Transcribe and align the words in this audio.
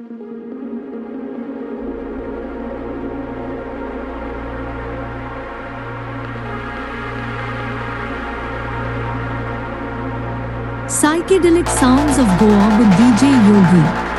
Psychedelic 0.00 0.08
sounds 11.68 12.16
of 12.16 12.24
Goa 12.38 12.78
with 12.78 12.88
DJ 12.96 13.28
Yogi. 13.46 14.09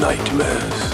nightmares. 0.00 0.89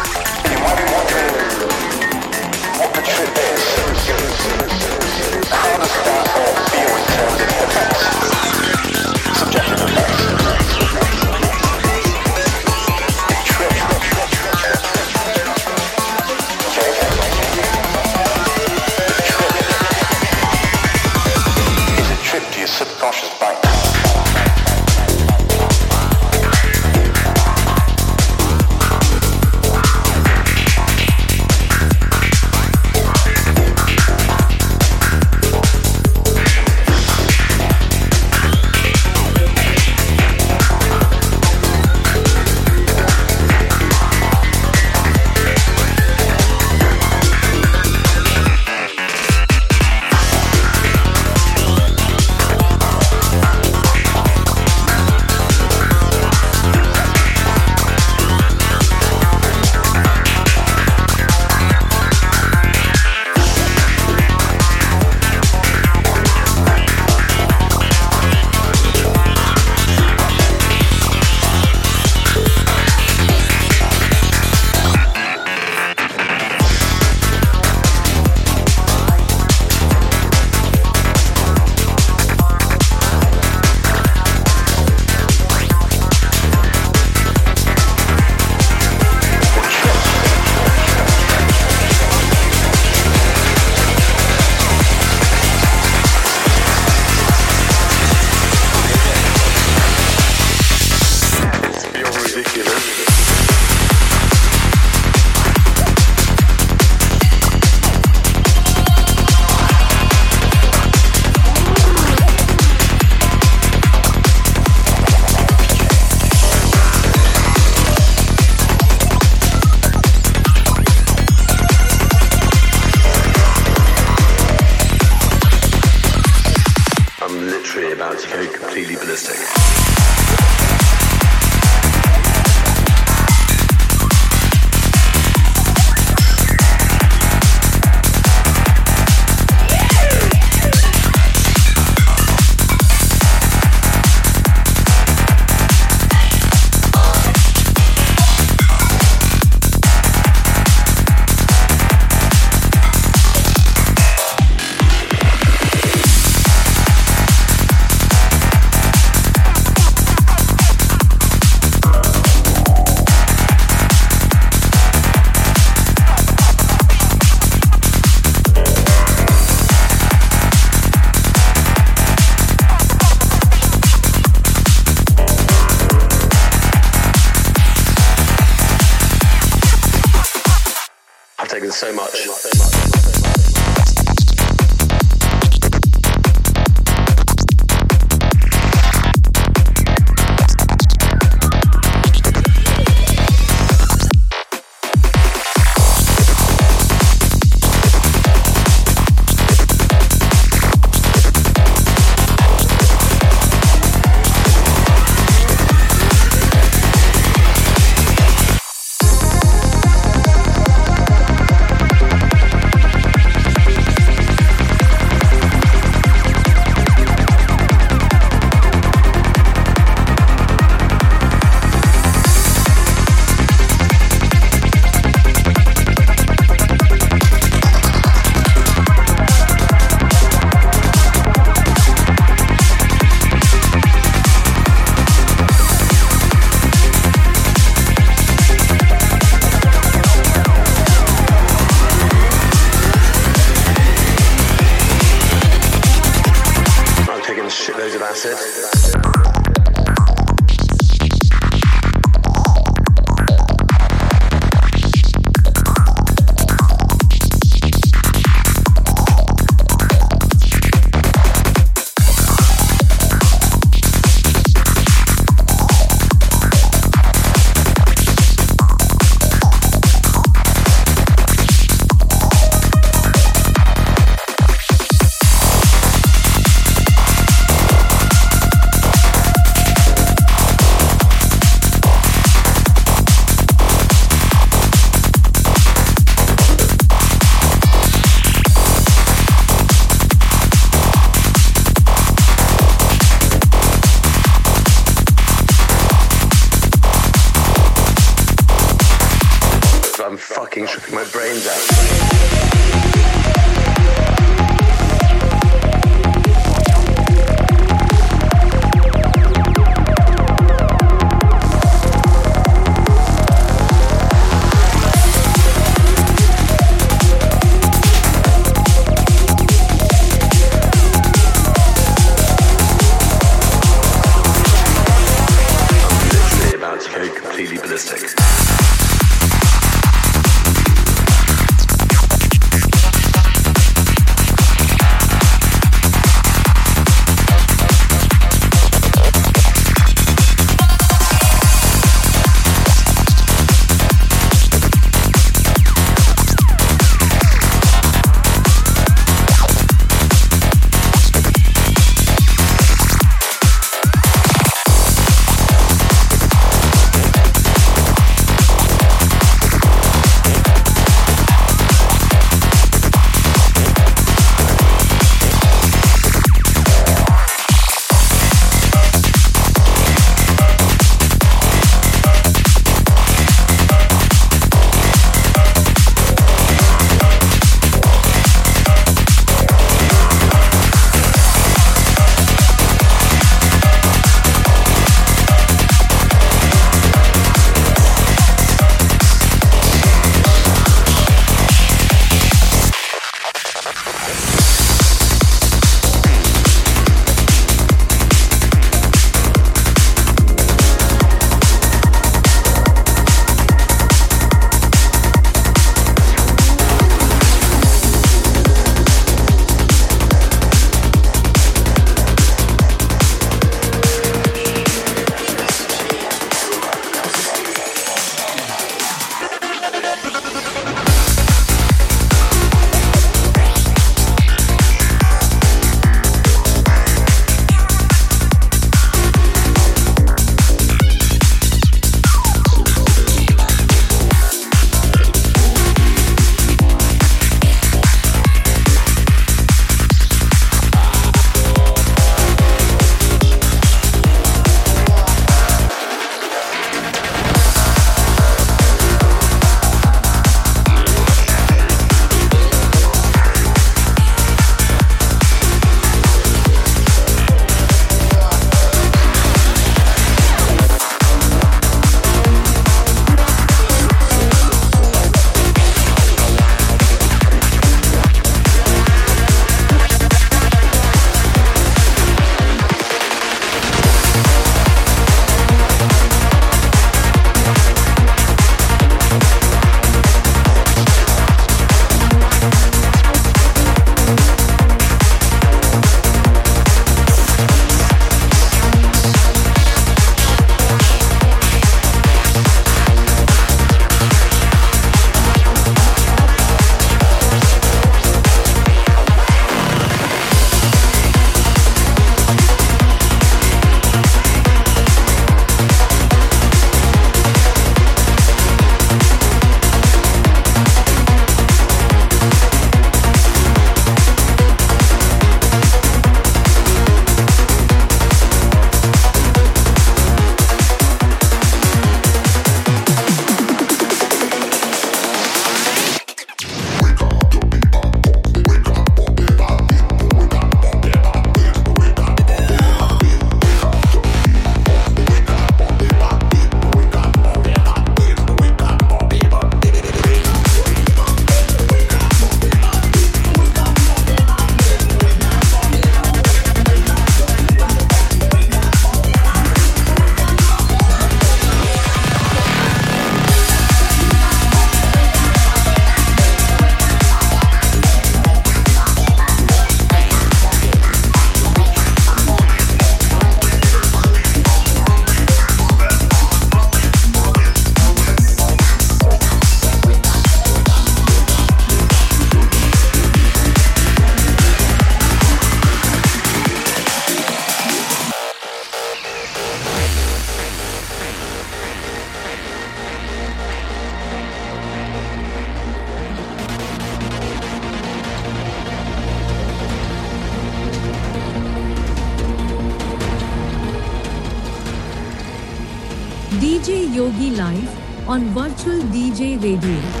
On 598.67 598.79
Virtual 598.79 598.91
DJ 598.91 599.41
Radio. 599.41 600.00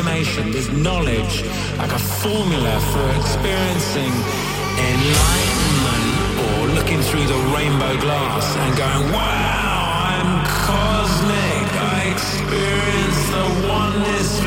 Information, 0.00 0.50
this 0.50 0.70
knowledge, 0.70 1.44
like 1.76 1.92
a 1.92 1.98
formula 1.98 2.80
for 2.90 3.04
experiencing 3.20 4.12
enlightenment 4.88 6.08
or 6.46 6.68
looking 6.74 7.02
through 7.02 7.26
the 7.26 7.40
rainbow 7.54 8.00
glass 8.00 8.56
and 8.56 8.76
going, 8.78 9.12
wow, 9.12 10.16
I'm 10.16 10.46
cosmic. 10.64 11.66
I 11.98 12.12
experience 12.14 13.20
the 13.36 13.68
oneness 13.68 14.40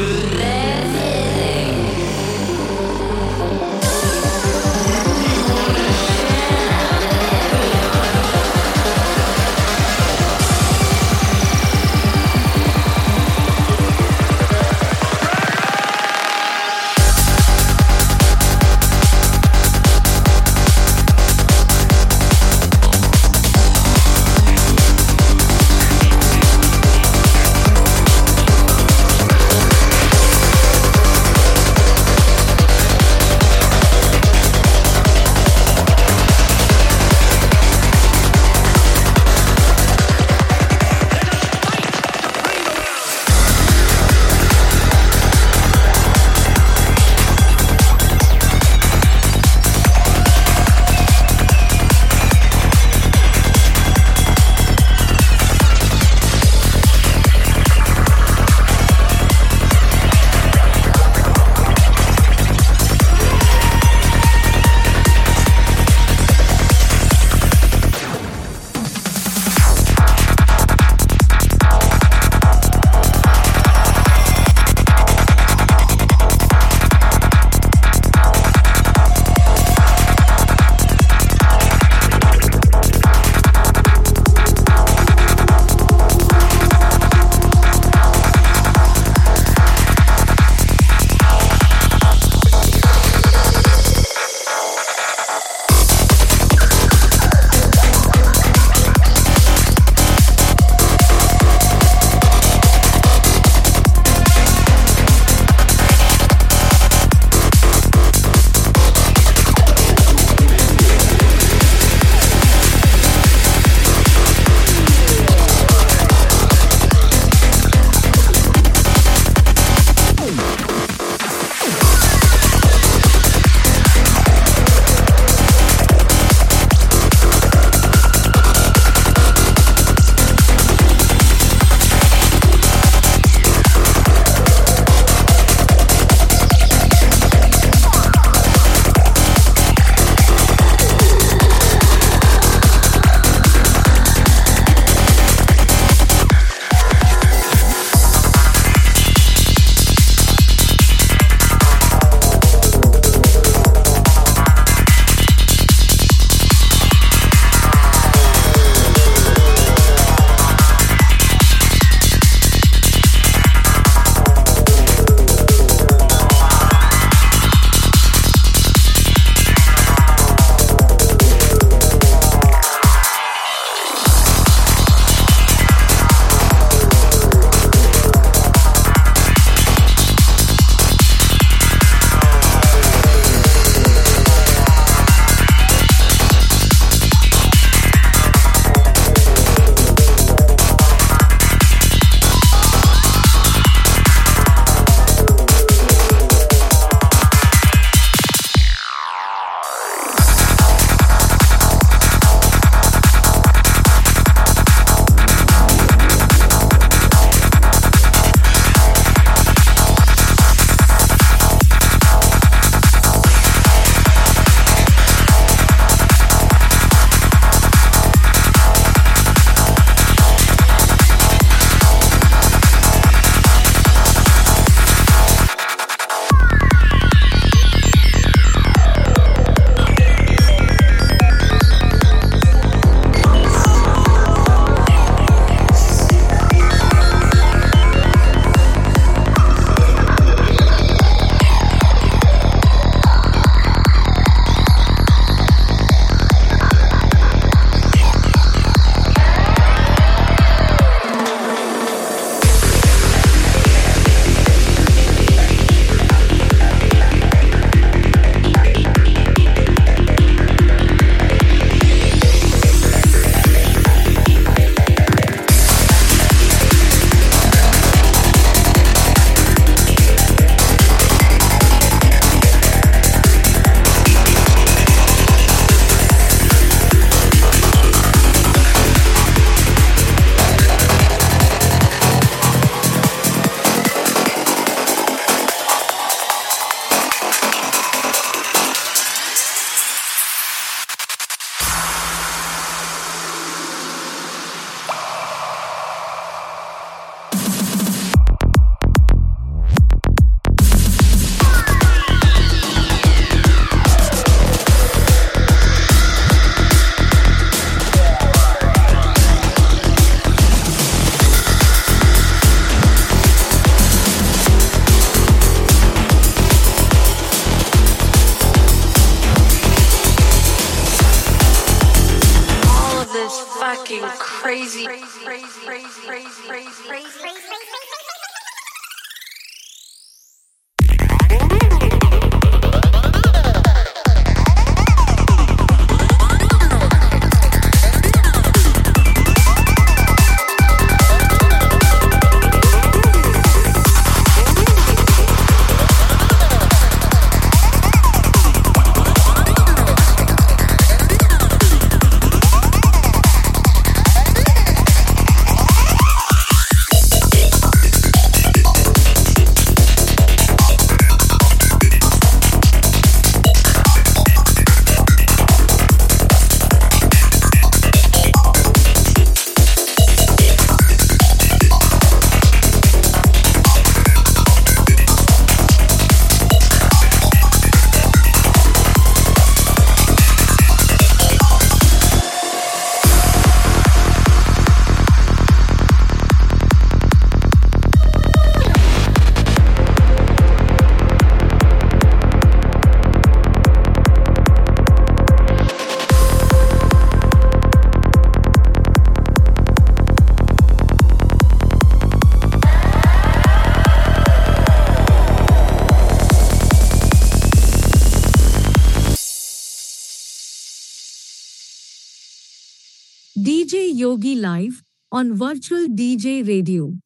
on 415.24 415.34
Virtual 415.38 415.88
DJ 415.88 416.46
Radio. 416.46 417.03